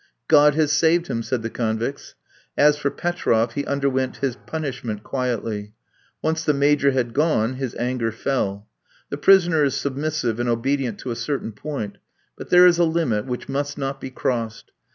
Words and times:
"God 0.27 0.55
has 0.55 0.71
saved 0.71 1.09
him!" 1.09 1.21
said 1.21 1.43
the 1.43 1.49
convicts. 1.51 2.15
As 2.57 2.75
for 2.75 2.89
Petroff, 2.89 3.53
he 3.53 3.67
underwent 3.67 4.17
his 4.17 4.35
punishment 4.35 5.03
quietly. 5.03 5.73
Once 6.23 6.43
the 6.43 6.55
Major 6.55 6.89
had 6.89 7.13
gone, 7.13 7.53
his 7.57 7.75
anger 7.75 8.11
fell. 8.11 8.67
The 9.11 9.17
prisoner 9.17 9.63
is 9.63 9.75
submissive 9.75 10.39
and 10.39 10.49
obedient 10.49 10.97
to 11.01 11.11
a 11.11 11.15
certain 11.15 11.51
point, 11.51 11.99
but 12.35 12.49
there 12.49 12.65
is 12.65 12.79
a 12.79 12.83
limit 12.83 13.27
which 13.27 13.47
must 13.47 13.77
not 13.77 14.01
be 14.01 14.09
crossed. 14.09 14.71